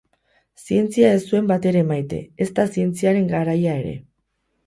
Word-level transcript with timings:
Zientzia 0.67 1.11
ez 1.17 1.19
zuen 1.33 1.51
batere 1.51 1.83
maite, 1.91 2.21
ezta 2.47 2.65
zientziaren 2.77 3.31
garaia 3.35 3.79
ere. 3.83 3.93